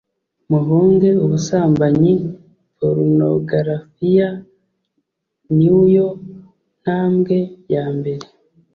Muhunge 0.49 1.09
ubusambanyi 1.23 2.13
Porunogarafiya 2.77 4.29
ni 5.57 5.69
yo 5.95 6.07
ntambwe 6.81 7.37
yambere 7.73 8.25